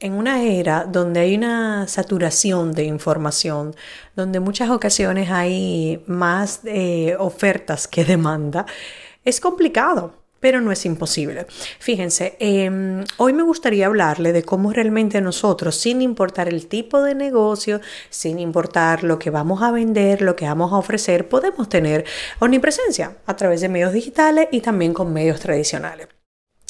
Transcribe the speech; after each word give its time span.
en 0.00 0.12
una 0.12 0.42
era 0.42 0.84
donde 0.84 1.20
hay 1.20 1.34
una 1.34 1.88
saturación 1.88 2.72
de 2.72 2.84
información, 2.84 3.74
donde 4.16 4.40
muchas 4.40 4.70
ocasiones 4.70 5.30
hay 5.30 6.02
más 6.06 6.60
eh, 6.64 7.16
ofertas 7.18 7.88
que 7.88 8.04
demanda, 8.04 8.66
es 9.24 9.40
complicado. 9.40 10.14
Pero 10.40 10.60
no 10.60 10.70
es 10.70 10.86
imposible. 10.86 11.46
Fíjense, 11.80 12.36
em, 12.38 13.04
hoy 13.16 13.32
me 13.32 13.42
gustaría 13.42 13.86
hablarle 13.86 14.32
de 14.32 14.44
cómo 14.44 14.72
realmente 14.72 15.20
nosotros, 15.20 15.74
sin 15.74 16.00
importar 16.00 16.48
el 16.48 16.68
tipo 16.68 17.02
de 17.02 17.16
negocio, 17.16 17.80
sin 18.08 18.38
importar 18.38 19.02
lo 19.02 19.18
que 19.18 19.30
vamos 19.30 19.62
a 19.62 19.72
vender, 19.72 20.22
lo 20.22 20.36
que 20.36 20.44
vamos 20.44 20.72
a 20.72 20.76
ofrecer, 20.76 21.28
podemos 21.28 21.68
tener 21.68 22.04
omnipresencia 22.38 23.16
a 23.26 23.34
través 23.34 23.62
de 23.62 23.68
medios 23.68 23.92
digitales 23.92 24.46
y 24.52 24.60
también 24.60 24.94
con 24.94 25.12
medios 25.12 25.40
tradicionales. 25.40 26.06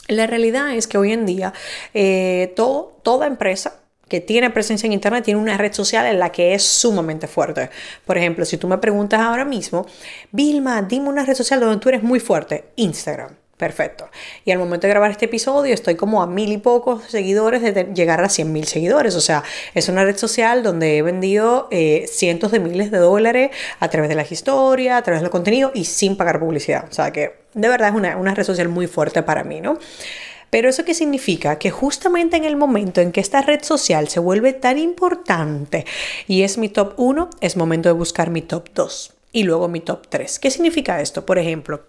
La 0.08 0.26
realidad 0.26 0.74
es 0.74 0.86
que 0.86 0.98
hoy 0.98 1.12
en 1.12 1.26
día 1.26 1.52
eh, 1.94 2.54
toda 2.56 3.26
empresa 3.26 3.80
que 4.08 4.20
tiene 4.20 4.50
presencia 4.50 4.86
en 4.86 4.94
Internet 4.94 5.24
tiene 5.24 5.40
una 5.40 5.58
red 5.58 5.72
social 5.72 6.06
en 6.06 6.18
la 6.18 6.32
que 6.32 6.54
es 6.54 6.62
sumamente 6.62 7.26
fuerte. 7.26 7.70
Por 8.06 8.16
ejemplo, 8.16 8.44
si 8.44 8.56
tú 8.56 8.66
me 8.66 8.78
preguntas 8.78 9.20
ahora 9.20 9.44
mismo, 9.44 9.86
Vilma, 10.32 10.80
dime 10.82 11.08
una 11.08 11.24
red 11.24 11.34
social 11.34 11.60
donde 11.60 11.78
tú 11.78 11.90
eres 11.90 12.02
muy 12.02 12.20
fuerte, 12.20 12.70
Instagram. 12.76 13.36
Perfecto. 13.58 14.08
Y 14.44 14.52
al 14.52 14.58
momento 14.58 14.86
de 14.86 14.90
grabar 14.92 15.10
este 15.10 15.24
episodio 15.24 15.74
estoy 15.74 15.96
como 15.96 16.22
a 16.22 16.28
mil 16.28 16.52
y 16.52 16.58
pocos 16.58 17.02
seguidores 17.08 17.60
de 17.62 17.92
llegar 17.92 18.22
a 18.22 18.28
cien 18.28 18.52
mil 18.52 18.66
seguidores. 18.66 19.16
O 19.16 19.20
sea, 19.20 19.42
es 19.74 19.88
una 19.88 20.04
red 20.04 20.16
social 20.16 20.62
donde 20.62 20.96
he 20.96 21.02
vendido 21.02 21.66
eh, 21.72 22.06
cientos 22.08 22.52
de 22.52 22.60
miles 22.60 22.92
de 22.92 22.98
dólares 22.98 23.50
a 23.80 23.88
través 23.88 24.08
de 24.08 24.14
las 24.14 24.30
historias, 24.30 24.96
a 24.96 25.02
través 25.02 25.22
del 25.22 25.30
contenido 25.30 25.72
y 25.74 25.86
sin 25.86 26.16
pagar 26.16 26.38
publicidad. 26.38 26.86
O 26.88 26.94
sea 26.94 27.10
que 27.10 27.34
de 27.52 27.68
verdad 27.68 27.88
es 27.88 27.96
una, 27.96 28.16
una 28.16 28.32
red 28.32 28.44
social 28.44 28.68
muy 28.68 28.86
fuerte 28.86 29.24
para 29.24 29.42
mí, 29.42 29.60
¿no? 29.60 29.76
Pero 30.50 30.68
eso 30.68 30.84
qué 30.84 30.94
significa? 30.94 31.58
Que 31.58 31.72
justamente 31.72 32.36
en 32.36 32.44
el 32.44 32.56
momento 32.56 33.00
en 33.00 33.10
que 33.10 33.20
esta 33.20 33.42
red 33.42 33.62
social 33.64 34.06
se 34.08 34.20
vuelve 34.20 34.52
tan 34.52 34.78
importante 34.78 35.84
y 36.28 36.42
es 36.42 36.58
mi 36.58 36.68
top 36.68 36.94
1, 36.96 37.28
es 37.40 37.56
momento 37.56 37.88
de 37.88 37.94
buscar 37.94 38.30
mi 38.30 38.40
top 38.40 38.68
2 38.72 39.14
y 39.32 39.42
luego 39.42 39.66
mi 39.66 39.80
top 39.80 40.06
3. 40.08 40.38
¿Qué 40.38 40.50
significa 40.52 41.00
esto? 41.00 41.26
Por 41.26 41.38
ejemplo, 41.38 41.82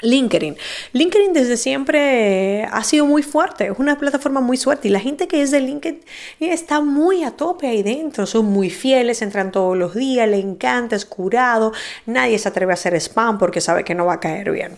LinkedIn. 0.00 0.56
LinkedIn 0.92 1.32
desde 1.32 1.56
siempre 1.56 2.64
ha 2.64 2.84
sido 2.84 3.06
muy 3.06 3.22
fuerte, 3.22 3.66
es 3.68 3.78
una 3.78 3.98
plataforma 3.98 4.40
muy 4.40 4.56
fuerte 4.56 4.88
y 4.88 4.90
la 4.90 5.00
gente 5.00 5.26
que 5.26 5.42
es 5.42 5.50
de 5.50 5.60
LinkedIn 5.60 6.00
está 6.40 6.80
muy 6.80 7.24
a 7.24 7.30
tope 7.32 7.66
ahí 7.66 7.82
dentro, 7.82 8.26
son 8.26 8.46
muy 8.46 8.70
fieles, 8.70 9.22
entran 9.22 9.52
todos 9.52 9.76
los 9.76 9.94
días, 9.94 10.28
le 10.28 10.38
encanta, 10.38 10.96
es 10.96 11.06
curado, 11.06 11.72
nadie 12.04 12.38
se 12.38 12.48
atreve 12.48 12.72
a 12.72 12.74
hacer 12.74 12.94
spam 12.94 13.38
porque 13.38 13.60
sabe 13.60 13.84
que 13.84 13.94
no 13.94 14.06
va 14.06 14.14
a 14.14 14.20
caer 14.20 14.50
bien. 14.50 14.76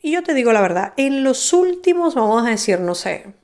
Y 0.00 0.12
yo 0.12 0.22
te 0.22 0.34
digo 0.34 0.52
la 0.52 0.60
verdad, 0.60 0.94
en 0.96 1.24
los 1.24 1.52
últimos, 1.52 2.14
vamos 2.14 2.46
a 2.46 2.50
decir, 2.50 2.80
no 2.80 2.94
sé, 2.94 3.34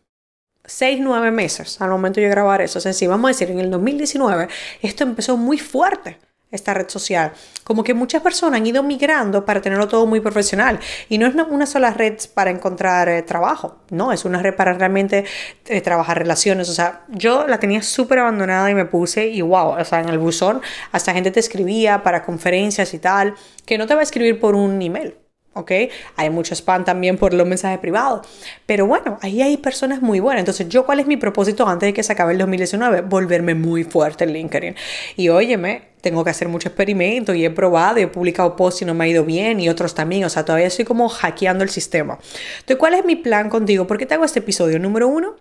6, 0.65 1.01
9 1.01 1.31
meses 1.31 1.81
al 1.81 1.91
momento 1.91 2.21
de 2.21 2.29
grabar 2.29 2.61
eso, 2.61 2.81
sea, 2.81 2.93
si 2.93 3.07
vamos 3.07 3.29
a 3.29 3.33
decir 3.33 3.51
en 3.51 3.59
el 3.59 3.71
2019, 3.71 4.49
esto 4.83 5.05
empezó 5.05 5.37
muy 5.37 5.59
fuerte 5.59 6.19
esta 6.51 6.75
red 6.75 6.89
social. 6.89 7.33
Como 7.65 7.85
que 7.85 7.95
muchas 7.95 8.23
personas 8.23 8.61
han 8.61 8.67
ido 8.67 8.83
migrando 8.83 9.45
para 9.45 9.61
tenerlo 9.61 9.89
todo 9.89 10.07
muy 10.07 10.21
profesional. 10.21 10.81
Y 11.09 11.19
no 11.19 11.27
es 11.27 11.35
una 11.35 11.67
sola 11.67 11.93
red 11.93 12.19
para 12.35 12.51
encontrar 12.51 13.09
eh, 13.09 13.23
trabajo, 13.23 13.77
no, 13.91 14.13
es 14.13 14.25
una 14.25 14.43
red 14.43 14.55
para 14.55 14.73
realmente 14.73 15.25
eh, 15.67 15.81
trabajar 15.81 16.19
relaciones. 16.19 16.69
O 16.69 16.75
sea, 16.75 17.05
yo 17.09 17.47
la 17.47 17.59
tenía 17.59 17.83
súper 17.83 18.21
abandonada 18.21 18.71
y 18.71 18.75
me 18.75 18.85
puse 18.85 19.27
y 19.29 19.43
wow, 19.43 19.79
o 19.79 19.85
sea, 19.85 20.01
en 20.01 20.09
el 20.09 20.19
buzón 20.19 20.61
hasta 20.93 21.13
gente 21.13 21.31
te 21.31 21.41
escribía 21.41 22.03
para 22.03 22.25
conferencias 22.25 22.95
y 22.95 22.99
tal, 22.99 23.35
que 23.67 23.79
no 23.79 23.87
te 23.87 23.95
va 23.95 24.01
a 24.01 24.05
escribir 24.05 24.41
por 24.41 24.55
un 24.55 24.81
email. 24.81 25.15
¿Ok? 25.59 25.73
Hay 26.17 26.31
mucho 26.31 26.55
spam 26.55 26.85
también 26.85 27.17
por 27.17 27.35
los 27.35 27.47
mensajes 27.47 27.79
privados. 27.79 28.27
Pero 28.67 28.87
bueno, 28.87 29.19
ahí 29.23 29.43
hay 29.43 29.57
personas 29.57 30.01
muy 30.03 30.21
buenas. 30.21 30.41
Entonces, 30.41 30.69
¿yo 30.69 30.87
cuál 30.87 31.01
es 31.01 31.07
mi 31.07 31.17
propósito 31.17 31.67
antes 31.67 31.89
de 31.89 31.93
que 31.93 32.03
se 32.03 32.13
acabe 32.13 32.33
el 32.33 32.39
2019? 32.39 33.03
Volverme 33.03 33.55
muy 33.55 33.85
fuerte 33.85 34.25
en 34.25 34.33
LinkedIn. 34.33 34.75
Y 35.17 35.29
óyeme, 35.29 35.89
tengo 36.01 36.25
que 36.25 36.31
hacer 36.31 36.49
mucho 36.49 36.69
experimento 36.69 37.35
y 37.35 37.45
he 37.45 37.51
probado 37.51 37.99
y 37.99 38.03
he 38.03 38.07
publicado 38.07 38.57
posts 38.57 38.83
y 38.83 38.85
no 38.85 38.95
me 38.95 39.05
ha 39.05 39.09
ido 39.09 39.25
bien 39.25 39.61
y 39.61 39.69
otros 39.69 39.95
también. 39.95 40.25
O 40.25 40.29
sea, 40.29 40.45
todavía 40.45 40.67
estoy 40.67 40.85
como 40.85 41.09
hackeando 41.09 41.65
el 41.65 41.71
sistema. 41.71 42.19
Entonces, 42.61 42.77
¿cuál 42.77 42.95
es 42.95 43.05
mi 43.05 43.17
plan 43.17 43.51
contigo? 43.51 43.87
¿Por 43.87 43.99
qué 43.99 44.07
te 44.07 44.15
hago 44.15 44.25
este 44.25 44.39
episodio? 44.39 44.79
Número 44.79 45.09
uno, 45.09 45.37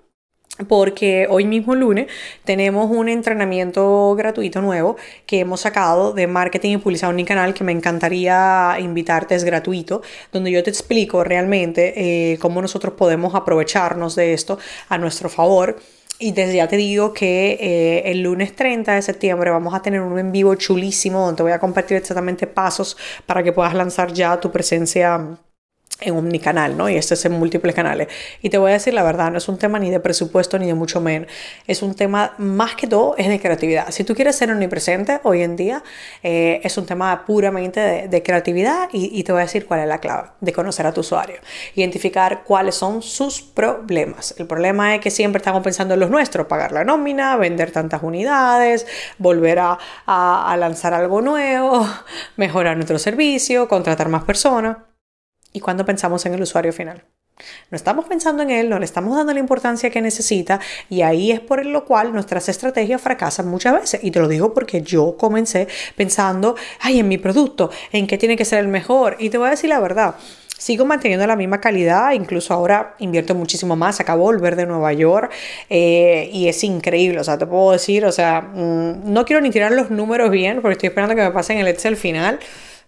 porque 0.68 1.28
hoy 1.30 1.46
mismo 1.46 1.76
lunes 1.76 2.08
tenemos 2.44 2.90
un 2.90 3.10
entrenamiento 3.10 4.16
gratuito 4.16 4.62
nuevo 4.62 4.98
que 5.26 5.40
hemos 5.40 5.62
sacado 5.62 6.14
de 6.14 6.28
marketing 6.28 6.72
y 6.72 6.78
publicidad 6.78 7.12
en 7.12 7.16
mi 7.16 7.26
canal 7.26 7.54
que 7.54 7.64
me 7.64 7.72
encantaría 7.72 8.76
invitarte, 8.80 9.36
es 9.36 9.44
gratuito, 9.44 10.02
donde 10.32 10.52
yo 10.52 10.64
te 10.64 10.70
explico 10.70 11.24
realmente 11.24 11.94
eh, 12.34 12.38
cómo 12.40 12.62
nosotros 12.62 12.94
podemos 12.94 13.36
aprovecharnos 13.36 14.16
de 14.16 14.34
esto 14.34 14.58
a 14.90 14.98
nuestro 14.98 15.30
favor. 15.30 15.78
Y 16.20 16.32
desde 16.32 16.56
ya 16.56 16.68
te 16.68 16.78
digo 16.78 17.14
que 17.14 17.58
eh, 17.60 18.12
el 18.12 18.24
lunes 18.24 18.56
30 18.56 18.96
de 18.96 19.02
septiembre 19.04 19.52
vamos 19.52 19.76
a 19.76 19.84
tener 19.84 20.02
un 20.02 20.18
en 20.18 20.32
vivo 20.32 20.56
chulísimo 20.56 21.24
donde 21.24 21.44
voy 21.44 21.52
a 21.52 21.60
compartir 21.60 21.98
exactamente 21.98 22.48
pasos 22.48 22.98
para 23.28 23.44
que 23.44 23.54
puedas 23.54 23.76
lanzar 23.76 24.12
ya 24.14 24.40
tu 24.40 24.52
presencia 24.52 25.38
en 26.00 26.16
un 26.16 26.38
canal, 26.38 26.78
¿no? 26.78 26.90
Y 26.90 26.96
este 26.96 27.16
es 27.16 27.26
en 27.26 27.34
múltiples 27.34 27.74
canales. 27.74 28.08
Y 28.42 28.50
te 28.50 28.58
voy 28.58 28.72
a 28.72 28.74
decir 28.74 28.94
la 28.94 29.04
verdad, 29.04 29.32
no 29.32 29.38
es 29.38 29.48
un 29.48 29.58
tema 29.58 29.80
ni 29.80 29.90
de 29.90 30.00
presupuesto 30.00 30.60
ni 30.60 30.68
de 30.68 30.74
mucho 30.74 31.02
menos. 31.02 31.30
Es 31.66 31.82
un 31.82 31.96
tema 31.96 32.34
más 32.38 32.76
que 32.76 32.88
todo, 32.88 33.16
es 33.18 33.28
de 33.28 33.40
creatividad. 33.40 33.90
Si 33.90 34.04
tú 34.04 34.14
quieres 34.16 34.36
ser 34.36 34.52
omnipresente 34.52 35.20
hoy 35.24 35.42
en 35.42 35.56
día, 35.56 35.84
eh, 36.24 36.62
es 36.64 36.78
un 36.78 36.86
tema 36.86 37.26
puramente 37.26 38.08
de, 38.08 38.24
creatividad 38.24 38.90
y, 38.92 39.24
te 39.24 39.32
voy 39.32 39.42
a 39.42 39.44
decir 39.44 39.66
cuál 39.66 39.82
es 39.82 39.88
la 39.88 40.00
clave 40.00 40.30
de 40.42 40.54
conocer 40.54 40.86
a 40.86 40.92
tu 40.92 41.02
usuario. 41.02 41.38
Identificar 41.76 42.44
cuáles 42.44 42.76
son 42.76 43.02
sus 43.02 43.42
problemas. 43.42 44.36
El 44.38 44.48
problema 44.48 44.96
es 44.96 45.02
que 45.02 45.12
siempre 45.12 45.38
estamos 45.38 45.64
pensando 45.64 45.94
en 45.94 46.00
los 46.00 46.10
nuestros, 46.10 46.48
pagar 46.48 46.72
la 46.72 46.84
nómina, 46.84 47.38
vender 47.38 47.72
tantas 47.72 48.04
unidades, 48.04 48.86
volver 49.18 49.60
a 49.60 50.56
lanzar 50.60 50.94
algo 50.94 51.22
nuevo, 51.22 51.88
mejorar 52.36 52.76
nuestro 52.76 53.00
servicio, 53.00 53.68
contratar 53.68 54.10
más 54.10 54.24
personas 54.24 54.87
y 55.58 55.60
cuando 55.60 55.84
pensamos 55.86 56.24
en 56.28 56.36
el 56.36 56.42
usuario 56.44 56.72
final. 56.72 57.04
No 57.72 57.76
estamos 57.76 58.06
pensando 58.06 58.44
en 58.44 58.52
él, 58.52 58.70
no 58.70 58.78
le 58.78 58.86
estamos 58.86 59.16
dando 59.16 59.34
la 59.34 59.40
importancia 59.40 59.90
que 59.90 60.02
necesita 60.02 60.60
y 60.88 61.02
ahí 61.02 61.32
es 61.32 61.40
por 61.40 61.66
lo 61.66 61.84
cual 61.84 62.14
nuestras 62.14 62.48
estrategias 62.48 63.02
fracasan 63.02 63.48
muchas 63.48 63.74
veces. 63.74 64.04
Y 64.04 64.12
te 64.12 64.20
lo 64.20 64.28
digo 64.28 64.54
porque 64.54 64.82
yo 64.82 65.18
comencé 65.18 65.68
pensando, 65.96 66.56
ay, 66.80 67.00
en 67.00 67.08
mi 67.08 67.18
producto, 67.18 67.72
en 67.92 68.06
qué 68.06 68.20
tiene 68.20 68.36
que 68.36 68.46
ser 68.46 68.60
el 68.60 68.68
mejor. 68.68 69.18
Y 69.20 69.32
te 69.32 69.40
voy 69.40 69.48
a 69.48 69.52
decir 69.52 69.70
la 69.70 69.80
verdad. 69.80 70.16
Sigo 70.60 70.86
manteniendo 70.86 71.26
la 71.26 71.36
misma 71.36 71.60
calidad, 71.60 72.12
incluso 72.14 72.54
ahora 72.54 72.96
invierto 73.00 73.34
muchísimo 73.34 73.76
más. 73.76 74.00
Acabo 74.00 74.30
de 74.30 74.38
volver 74.38 74.56
de 74.56 74.68
Nueva 74.68 74.94
York 74.94 75.32
eh, 75.70 76.30
y 76.32 76.48
es 76.48 76.64
increíble. 76.64 77.20
O 77.20 77.24
sea, 77.24 77.38
te 77.38 77.48
puedo 77.48 77.72
decir, 77.72 78.06
o 78.06 78.12
sea, 78.12 78.42
mm, 78.42 79.12
no 79.12 79.26
quiero 79.26 79.42
ni 79.42 79.50
tirar 79.50 79.72
los 79.72 79.90
números 79.90 80.30
bien 80.30 80.62
porque 80.62 80.74
estoy 80.74 80.90
esperando 80.90 81.16
que 81.16 81.24
me 81.24 81.32
pasen 81.32 81.58
el 81.58 81.68
Excel 81.68 81.98
final 81.98 82.40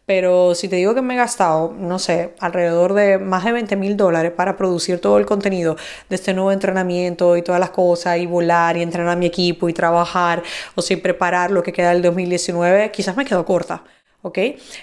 pero 0.10 0.56
si 0.56 0.68
te 0.68 0.78
digo 0.78 0.96
que 0.96 1.04
me 1.04 1.14
he 1.14 1.18
gastado, 1.18 1.72
no 1.78 2.00
sé, 2.00 2.34
alrededor 2.40 2.96
de 2.96 3.20
más 3.20 3.46
de 3.46 3.52
20 3.52 3.76
mil 3.76 3.96
dólares 3.96 4.32
para 4.32 4.58
producir 4.58 5.00
todo 5.00 5.20
el 5.20 5.28
contenido 5.28 5.76
de 6.10 6.16
este 6.16 6.34
nuevo 6.34 6.52
entrenamiento 6.52 7.38
y 7.38 7.44
todas 7.44 7.62
las 7.62 7.70
cosas, 7.70 8.18
y 8.18 8.26
volar 8.26 8.76
y 8.76 8.82
entrenar 8.82 9.12
a 9.12 9.16
mi 9.16 9.28
equipo 9.28 9.70
y 9.70 9.74
trabajar, 9.74 10.42
o 10.74 10.82
si 10.82 10.96
preparar 10.96 11.52
lo 11.52 11.62
que 11.62 11.72
queda 11.72 11.92
del 11.92 12.02
2019, 12.02 12.90
quizás 12.90 13.16
me 13.18 13.24
quedo 13.24 13.46
corta, 13.46 13.84
¿ok? 14.24 14.40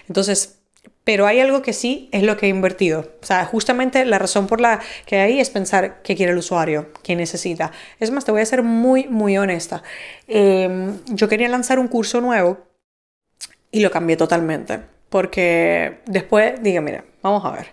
Entonces, 0.06 0.60
pero 1.02 1.26
hay 1.26 1.40
algo 1.40 1.60
que 1.60 1.72
sí 1.72 2.08
es 2.12 2.22
lo 2.22 2.36
que 2.36 2.46
he 2.46 2.48
invertido. 2.48 3.00
O 3.20 3.26
sea, 3.26 3.46
justamente 3.46 4.04
la 4.04 4.20
razón 4.20 4.46
por 4.46 4.60
la 4.60 4.80
que 5.06 5.18
hay 5.18 5.40
es 5.40 5.50
pensar 5.50 6.02
qué 6.04 6.14
quiere 6.14 6.30
el 6.30 6.38
usuario, 6.38 6.92
qué 7.02 7.16
necesita. 7.16 7.72
Es 7.98 8.12
más, 8.12 8.24
te 8.24 8.30
voy 8.30 8.42
a 8.42 8.46
ser 8.46 8.62
muy, 8.62 9.08
muy 9.08 9.36
honesta. 9.38 9.82
Em, 10.28 11.00
yo 11.08 11.28
quería 11.28 11.48
lanzar 11.48 11.80
un 11.80 11.88
curso 11.88 12.20
nuevo 12.20 12.58
y 13.72 13.80
lo 13.80 13.90
cambié 13.90 14.16
totalmente. 14.16 14.95
Porque 15.08 15.98
después, 16.06 16.62
diga, 16.62 16.80
mira, 16.80 17.04
vamos 17.22 17.44
a 17.44 17.52
ver. 17.52 17.66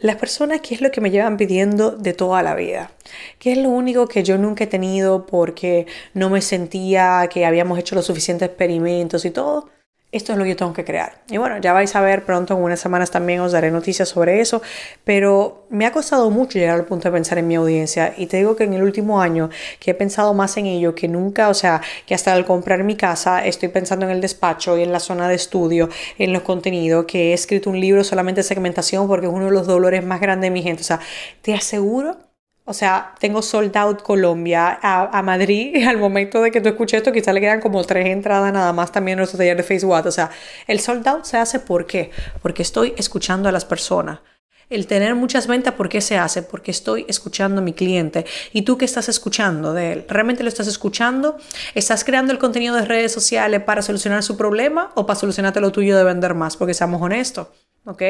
Las 0.00 0.16
personas, 0.16 0.60
¿qué 0.60 0.74
es 0.74 0.80
lo 0.80 0.90
que 0.90 1.00
me 1.00 1.10
llevan 1.10 1.36
pidiendo 1.36 1.90
de 1.92 2.12
toda 2.12 2.42
la 2.42 2.54
vida? 2.54 2.92
¿Qué 3.38 3.52
es 3.52 3.58
lo 3.58 3.70
único 3.70 4.06
que 4.06 4.22
yo 4.22 4.38
nunca 4.38 4.64
he 4.64 4.66
tenido 4.68 5.26
porque 5.26 5.86
no 6.14 6.30
me 6.30 6.40
sentía 6.40 7.28
que 7.30 7.44
habíamos 7.46 7.78
hecho 7.78 7.96
los 7.96 8.06
suficientes 8.06 8.48
experimentos 8.48 9.24
y 9.24 9.30
todo? 9.30 9.68
Esto 10.10 10.32
es 10.32 10.38
lo 10.38 10.44
que 10.44 10.50
yo 10.50 10.56
tengo 10.56 10.72
que 10.72 10.84
crear. 10.84 11.20
Y 11.28 11.36
bueno, 11.36 11.58
ya 11.58 11.74
vais 11.74 11.94
a 11.94 12.00
ver 12.00 12.24
pronto, 12.24 12.54
en 12.54 12.62
unas 12.62 12.80
semanas 12.80 13.10
también 13.10 13.40
os 13.40 13.52
daré 13.52 13.70
noticias 13.70 14.08
sobre 14.08 14.40
eso, 14.40 14.62
pero 15.04 15.66
me 15.68 15.84
ha 15.84 15.92
costado 15.92 16.30
mucho 16.30 16.58
llegar 16.58 16.76
al 16.76 16.86
punto 16.86 17.08
de 17.08 17.12
pensar 17.12 17.36
en 17.36 17.46
mi 17.46 17.56
audiencia 17.56 18.14
y 18.16 18.26
te 18.26 18.38
digo 18.38 18.56
que 18.56 18.64
en 18.64 18.72
el 18.72 18.82
último 18.82 19.20
año 19.20 19.50
que 19.78 19.90
he 19.90 19.94
pensado 19.94 20.32
más 20.32 20.56
en 20.56 20.64
ello 20.64 20.94
que 20.94 21.08
nunca, 21.08 21.50
o 21.50 21.54
sea, 21.54 21.82
que 22.06 22.14
hasta 22.14 22.32
al 22.32 22.46
comprar 22.46 22.84
mi 22.84 22.96
casa 22.96 23.44
estoy 23.44 23.68
pensando 23.68 24.06
en 24.06 24.12
el 24.12 24.22
despacho 24.22 24.78
y 24.78 24.82
en 24.82 24.92
la 24.92 25.00
zona 25.00 25.28
de 25.28 25.34
estudio, 25.34 25.90
en 26.18 26.32
los 26.32 26.42
contenidos, 26.42 27.04
que 27.04 27.30
he 27.30 27.32
escrito 27.34 27.68
un 27.68 27.78
libro 27.78 28.02
solamente 28.02 28.40
de 28.40 28.44
segmentación 28.44 29.08
porque 29.08 29.26
es 29.26 29.32
uno 29.32 29.46
de 29.46 29.50
los 29.50 29.66
dolores 29.66 30.02
más 30.04 30.20
grandes 30.20 30.48
de 30.48 30.52
mi 30.52 30.62
gente. 30.62 30.80
O 30.80 30.86
sea, 30.86 31.00
te 31.42 31.54
aseguro 31.54 32.27
o 32.68 32.74
sea, 32.74 33.14
tengo 33.18 33.40
sold 33.40 33.74
out 33.78 34.02
Colombia 34.02 34.78
a, 34.82 35.22
Madrid. 35.22 35.84
Al 35.88 35.96
momento 35.96 36.42
de 36.42 36.50
que 36.50 36.60
tú 36.60 36.68
escuches 36.68 36.98
esto, 36.98 37.12
quizás 37.12 37.32
le 37.32 37.40
quedan 37.40 37.62
como 37.62 37.82
tres 37.82 38.06
entradas 38.06 38.52
nada 38.52 38.74
más 38.74 38.92
también 38.92 39.14
en 39.14 39.20
nuestro 39.20 39.38
taller 39.38 39.56
de 39.56 39.62
Facebook. 39.62 40.06
O 40.06 40.10
sea, 40.10 40.30
el 40.66 40.78
sold 40.78 41.08
out 41.08 41.24
se 41.24 41.38
hace 41.38 41.60
¿por 41.60 41.86
qué? 41.86 42.10
Porque 42.42 42.60
estoy 42.60 42.92
escuchando 42.98 43.48
a 43.48 43.52
las 43.52 43.64
personas. 43.64 44.20
El 44.68 44.86
tener 44.86 45.14
muchas 45.14 45.46
ventas, 45.46 45.72
¿por 45.74 45.88
qué 45.88 46.02
se 46.02 46.18
hace? 46.18 46.42
Porque 46.42 46.70
estoy 46.70 47.06
escuchando 47.08 47.62
a 47.62 47.64
mi 47.64 47.72
cliente. 47.72 48.26
¿Y 48.52 48.62
tú 48.62 48.76
qué 48.76 48.84
estás 48.84 49.08
escuchando 49.08 49.72
de 49.72 49.94
él? 49.94 50.04
¿Realmente 50.06 50.42
lo 50.42 50.50
estás 50.50 50.66
escuchando? 50.66 51.38
¿Estás 51.74 52.04
creando 52.04 52.34
el 52.34 52.38
contenido 52.38 52.76
de 52.76 52.84
redes 52.84 53.12
sociales 53.12 53.62
para 53.62 53.80
solucionar 53.80 54.22
su 54.22 54.36
problema 54.36 54.92
o 54.94 55.06
para 55.06 55.18
solucionarte 55.18 55.62
lo 55.62 55.72
tuyo 55.72 55.96
de 55.96 56.04
vender 56.04 56.34
más? 56.34 56.58
Porque 56.58 56.74
seamos 56.74 57.00
honestos. 57.00 57.48
¿Ok? 57.88 58.02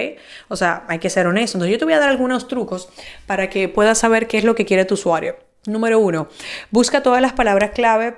O 0.49 0.57
sea, 0.57 0.85
hay 0.89 0.99
que 0.99 1.09
ser 1.09 1.27
honesto. 1.27 1.57
Entonces 1.57 1.73
yo 1.73 1.79
te 1.79 1.85
voy 1.85 1.95
a 1.95 1.99
dar 1.99 2.11
algunos 2.11 2.49
trucos 2.49 2.89
para 3.27 3.49
que 3.49 3.69
puedas 3.69 3.99
saber 3.99 4.27
qué 4.27 4.39
es 4.39 4.45
lo 4.45 4.55
que 4.55 4.65
quiere 4.65 4.85
tu 4.85 4.95
usuario. 4.95 5.37
Número 5.67 5.99
uno, 5.99 6.29
busca 6.71 7.03
todas 7.03 7.23
las 7.23 7.33
palabras 7.33 7.71
clave 7.71 8.17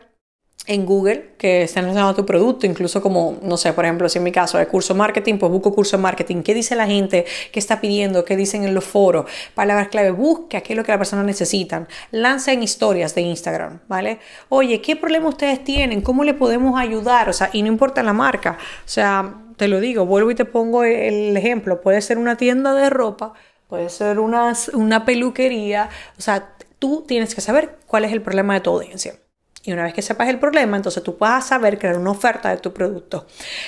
en 0.67 0.85
Google 0.85 1.33
que 1.39 1.63
estén 1.63 1.85
relacionadas 1.85 2.13
a 2.13 2.17
tu 2.17 2.27
producto, 2.27 2.67
incluso 2.67 3.01
como, 3.01 3.39
no 3.43 3.57
sé, 3.57 3.73
por 3.73 3.85
ejemplo, 3.85 4.09
si 4.09 4.19
en 4.19 4.25
mi 4.25 4.31
caso 4.31 4.59
de 4.59 4.67
curso 4.67 4.95
marketing, 4.95 5.39
pues 5.39 5.51
busco 5.51 5.75
curso 5.75 5.97
de 5.97 6.03
marketing. 6.03 6.43
¿Qué 6.43 6.55
dice 6.55 6.77
la 6.77 6.87
gente? 6.87 7.25
¿Qué 7.51 7.59
está 7.59 7.81
pidiendo? 7.81 8.25
¿Qué 8.25 8.37
dicen 8.37 8.65
en 8.65 8.75
los 8.75 8.85
foros? 8.85 9.25
Palabras 9.55 9.89
clave, 9.89 10.11
busca 10.11 10.61
qué 10.61 10.75
es 10.75 10.77
lo 10.77 10.85
que 10.85 10.93
la 10.93 10.99
persona 10.99 11.23
necesitan. 11.23 11.89
Lanza 12.11 12.53
en 12.53 12.63
historias 12.63 13.15
de 13.15 13.23
Instagram, 13.23 13.81
¿vale? 13.89 14.19
Oye, 14.49 14.81
¿qué 14.81 14.97
problema 14.97 15.31
ustedes 15.31 15.65
tienen? 15.65 16.03
¿Cómo 16.03 16.25
le 16.25 16.35
podemos 16.35 16.79
ayudar? 16.79 17.29
O 17.29 17.33
sea, 17.33 17.51
y 17.53 17.63
no 17.63 17.69
importa 17.69 18.03
la 18.03 18.13
marca. 18.13 18.59
O 18.85 18.89
sea, 18.89 19.35
te 19.61 19.69
lo 19.69 19.79
digo, 19.79 20.07
vuelvo 20.07 20.31
y 20.31 20.35
te 20.35 20.47
pongo 20.47 20.85
el 20.85 21.37
ejemplo. 21.37 21.83
Puede 21.83 22.01
ser 22.01 22.17
una 22.17 22.39
tienda 22.39 22.73
de 22.73 22.89
ropa, 22.89 23.35
puede 23.69 23.91
ser 23.91 24.19
una, 24.19 24.55
una 24.73 25.05
peluquería. 25.05 25.91
O 26.19 26.23
sea, 26.23 26.55
tú 26.79 27.05
tienes 27.07 27.35
que 27.35 27.43
saber 27.43 27.77
cuál 27.87 28.07
es 28.07 28.13
el 28.13 28.23
problema 28.23 28.55
de 28.55 28.61
tu 28.61 28.71
audiencia. 28.71 29.17
Y 29.63 29.75
una 29.75 29.83
vez 29.83 29.93
que 29.93 30.01
sepas 30.01 30.31
el 30.31 30.39
problema, 30.39 30.79
entonces 30.79 31.03
tú 31.03 31.19
vas 31.21 31.45
a 31.45 31.49
saber 31.49 31.79
crear 31.79 31.99
una 31.99 32.13
oferta 32.13 32.49
de 32.49 32.57
tu 32.57 32.73
producto. 32.73 33.27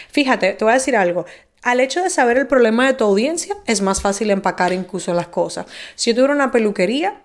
Fíjate, 0.08 0.54
te 0.54 0.64
voy 0.64 0.70
a 0.70 0.76
decir 0.76 0.96
algo. 0.96 1.26
Al 1.60 1.78
hecho 1.78 2.02
de 2.02 2.08
saber 2.08 2.38
el 2.38 2.46
problema 2.46 2.86
de 2.86 2.94
tu 2.94 3.04
audiencia, 3.04 3.54
es 3.66 3.82
más 3.82 4.00
fácil 4.00 4.30
empacar 4.30 4.72
incluso 4.72 5.12
las 5.12 5.28
cosas. 5.28 5.66
Si 5.94 6.08
yo 6.08 6.14
tuviera 6.14 6.32
una 6.32 6.50
peluquería, 6.50 7.20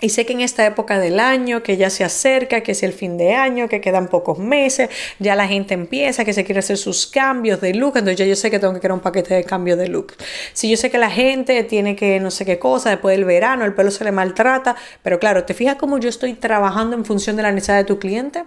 y 0.00 0.10
sé 0.10 0.26
que 0.26 0.32
en 0.32 0.40
esta 0.40 0.66
época 0.66 0.98
del 0.98 1.20
año, 1.20 1.62
que 1.62 1.76
ya 1.76 1.88
se 1.88 2.04
acerca, 2.04 2.62
que 2.62 2.72
es 2.72 2.82
el 2.82 2.92
fin 2.92 3.16
de 3.16 3.34
año, 3.34 3.68
que 3.68 3.80
quedan 3.80 4.08
pocos 4.08 4.38
meses, 4.38 4.90
ya 5.18 5.36
la 5.36 5.46
gente 5.46 5.74
empieza, 5.74 6.24
que 6.24 6.32
se 6.32 6.44
quiere 6.44 6.58
hacer 6.58 6.76
sus 6.76 7.06
cambios 7.06 7.60
de 7.60 7.74
look, 7.74 7.96
entonces 7.96 8.16
ya 8.16 8.26
yo 8.26 8.36
sé 8.36 8.50
que 8.50 8.58
tengo 8.58 8.74
que 8.74 8.80
crear 8.80 8.92
un 8.92 9.00
paquete 9.00 9.34
de 9.34 9.44
cambio 9.44 9.76
de 9.76 9.88
look. 9.88 10.14
Si 10.52 10.68
yo 10.68 10.76
sé 10.76 10.90
que 10.90 10.98
la 10.98 11.10
gente 11.10 11.62
tiene 11.64 11.94
que 11.94 12.18
no 12.20 12.30
sé 12.30 12.44
qué 12.44 12.58
cosa, 12.58 12.90
después 12.90 13.16
del 13.16 13.24
verano, 13.24 13.64
el 13.64 13.74
pelo 13.74 13.90
se 13.90 14.04
le 14.04 14.12
maltrata, 14.12 14.76
pero 15.02 15.18
claro, 15.18 15.44
¿te 15.44 15.54
fijas 15.54 15.76
cómo 15.76 15.98
yo 15.98 16.08
estoy 16.08 16.34
trabajando 16.34 16.96
en 16.96 17.04
función 17.04 17.36
de 17.36 17.42
la 17.42 17.52
necesidad 17.52 17.78
de 17.78 17.84
tu 17.84 17.98
cliente? 17.98 18.44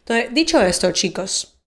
Entonces, 0.00 0.32
dicho 0.32 0.60
esto, 0.62 0.90
chicos, 0.92 1.60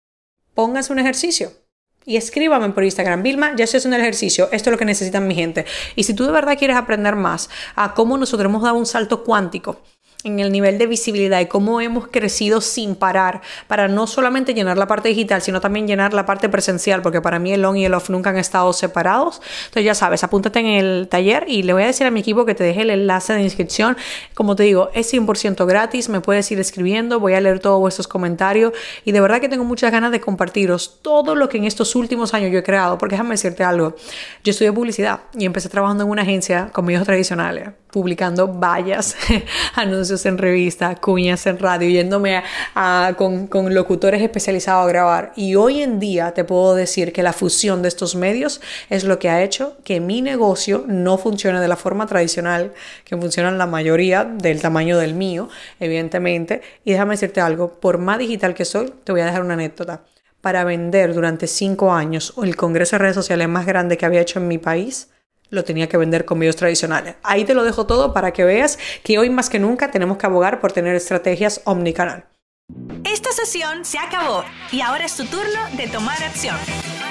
pónganse 0.56 0.91
un 0.91 1.00
ejercicio 1.00 1.60
y 2.06 2.18
escríbame 2.18 2.69
por 2.69 2.83
Instagram, 2.83 3.24
Vilma, 3.24 3.56
ya 3.56 3.63
estoy 3.63 3.77
haciendo 3.80 3.98
el 3.98 4.01
ejercicio, 4.01 4.50
esto 4.51 4.69
es 4.69 4.71
lo 4.71 4.77
que 4.77 4.86
necesitan 4.86 5.27
mi 5.27 5.36
gente. 5.36 5.65
Y 5.95 6.03
si 6.03 6.13
tú 6.13 6.25
de 6.25 6.31
verdad 6.31 6.57
quieres 6.57 6.77
aprender 6.77 7.15
más 7.15 7.50
a 7.75 7.94
cómo 7.94 8.18
nosotros 8.18 8.50
hemos 8.50 8.63
dado 8.63 8.75
un 8.75 8.86
salto 8.86 9.24
cuántico 9.24 9.81
en 10.23 10.39
el 10.39 10.51
nivel 10.51 10.77
de 10.77 10.88
visibilidad 10.88 11.39
y 11.39 11.47
cómo 11.47 11.81
hemos 11.81 12.07
crecido 12.07 12.62
sin 12.62 12.95
parar 12.95 13.41
para 13.68 13.88
no 13.88 14.07
solamente 14.07 14.53
llenar 14.53 14.77
la 14.77 14.88
parte 14.88 15.09
digital, 15.09 15.41
sino 15.41 15.62
también 15.62 15.88
llenar 15.88 16.13
la 16.13 16.25
parte 16.25 16.50
presencial, 16.50 17.01
porque 17.01 17.21
para 17.21 17.39
mí 17.39 17.53
el 17.53 17.65
on 17.65 17.77
y 17.77 17.85
el 17.85 17.94
off 17.94 18.09
nunca 18.09 18.29
han 18.29 18.38
estado 18.38 18.71
separados. 18.73 19.41
Entonces 19.65 19.85
ya 19.85 19.95
sabes, 19.95 20.23
apúntate 20.23 20.59
en 20.59 20.68
el 20.68 21.07
taller 21.09 21.45
y 21.47 21.63
le 21.63 21.73
voy 21.73 21.83
a 21.83 21.88
decir 21.88 22.06
a 22.06 22.12
mi 22.12 22.19
equipo 22.19 22.45
que 22.45 22.56
te 22.56 22.63
deje 22.63 22.81
el 22.81 22.89
enlace 22.91 23.33
de 23.33 23.41
inscripción. 23.41 23.97
Como 24.33 24.56
te 24.56 24.63
digo, 24.63 24.89
es 24.94 25.12
100% 25.12 25.65
gratis, 25.65 26.09
me 26.09 26.21
puedes 26.21 26.51
ir 26.51 26.59
escribiendo, 26.59 27.19
voy 27.19 27.33
a 27.33 27.41
leer 27.41 27.59
todos 27.59 27.79
vuestros 27.79 28.07
comentarios 28.07 28.74
y 29.06 29.12
de 29.12 29.21
verdad 29.21 29.41
que 29.41 29.50
tengo 29.50 29.63
muchas 29.63 29.91
ganas 29.91 30.12
de 30.12 30.21
compartiros 30.21 31.00
todo 31.01 31.35
lo 31.35 31.50
que 31.50 31.57
en 31.57 31.65
estos 31.65 31.95
últimos 31.95 32.33
años 32.33 32.51
yo 32.51 32.59
he 32.59 32.63
creado, 32.63 32.97
porque 32.97 33.13
déjame 33.13 33.31
decirte 33.31 33.63
algo, 33.63 33.95
yo 34.44 34.51
estudié 34.51 34.71
publicidad 34.71 35.21
y 35.33 35.45
empecé 35.45 35.69
trabajando 35.69 36.03
en 36.03 36.09
una 36.09 36.21
agencia 36.21 36.69
con 36.71 36.85
medios 36.85 37.03
tradicionales 37.06 37.69
publicando 37.91 38.47
vallas, 38.47 39.15
anuncios 39.75 40.10
en 40.11 40.37
revista, 40.37 40.95
cuñas 40.95 41.45
en 41.47 41.57
radio, 41.57 41.89
yéndome 41.89 42.43
a, 42.75 43.13
con, 43.17 43.47
con, 43.47 43.73
locutores 43.73 44.21
especializados 44.21 44.85
a 44.85 44.87
grabar. 44.89 45.31
Y 45.35 45.55
hoy 45.55 45.81
en 45.81 45.99
día 45.99 46.33
te 46.33 46.43
puedo 46.43 46.75
decir 46.75 47.13
que 47.13 47.23
la 47.23 47.33
fusión 47.33 47.81
de 47.81 47.87
estos 47.87 48.15
medios 48.15 48.61
es 48.89 49.05
lo 49.05 49.19
que 49.19 49.29
ha 49.29 49.41
hecho 49.41 49.77
que 49.83 49.99
mi 49.99 50.21
negocio 50.21 50.83
no 50.87 51.17
funcione 51.17 51.59
de 51.59 51.67
la 51.67 51.77
forma 51.77 52.05
tradicional 52.05 52.73
que 53.05 53.15
funcionan 53.15 53.57
la 53.57 53.67
mayoría 53.67 54.25
del 54.25 54.61
tamaño 54.61 54.97
del 54.97 55.13
mío, 55.13 55.47
evidentemente. 55.79 56.61
Y 56.83 56.91
déjame 56.91 57.13
decirte 57.13 57.39
algo, 57.39 57.79
por 57.79 57.97
más 57.97 58.19
digital 58.19 58.53
que 58.53 58.65
soy, 58.65 58.93
te 59.03 59.11
voy 59.11 59.21
a 59.21 59.25
dejar 59.25 59.43
una 59.43 59.53
anécdota. 59.53 60.01
Para 60.41 60.63
vender 60.63 61.13
durante 61.13 61.47
cinco 61.47 61.93
años 61.93 62.33
el 62.41 62.55
congreso 62.55 62.95
de 62.95 62.99
redes 62.99 63.15
sociales 63.15 63.47
más 63.47 63.65
grande 63.65 63.97
que 63.97 64.05
había 64.05 64.21
hecho 64.21 64.39
en 64.39 64.47
mi 64.47 64.57
país, 64.57 65.09
lo 65.51 65.63
tenía 65.63 65.88
que 65.88 65.98
vender 65.98 66.25
con 66.25 66.39
medios 66.39 66.56
tradicionales. 66.56 67.15
Ahí 67.21 67.45
te 67.45 67.53
lo 67.53 67.63
dejo 67.63 67.86
todo 67.86 68.13
para 68.13 68.33
que 68.33 68.44
veas 68.44 68.80
que 69.03 69.19
hoy 69.19 69.30
más 69.30 69.50
que 69.50 69.59
nunca 69.59 69.92
tenemos 69.92 70.18
que 70.18 70.25
abogar 70.25 70.59
por 70.59 70.71
tener 70.71 70.95
estrategias 70.95 71.62
omnicanal. 71.65 72.25
Esta 73.03 73.31
sesión 73.33 73.83
se 73.83 74.00
acabó 74.00 74.44
y 74.71 74.81
ahora 74.81 75.06
es 75.06 75.15
tu 75.15 75.25
turno 75.25 75.59
de 75.75 75.88
tomar 75.88 76.24
acción. 76.24 76.56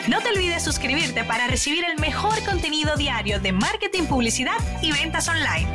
No 0.08 0.20
te 0.22 0.30
olvides 0.30 0.64
suscribirte 0.64 1.22
para 1.24 1.46
recibir 1.46 1.84
el 1.84 2.00
mejor 2.00 2.42
contenido 2.44 2.96
diario 2.96 3.38
de 3.38 3.52
marketing, 3.52 4.04
publicidad 4.04 4.56
y 4.82 4.90
ventas 4.90 5.28
online. 5.28 5.68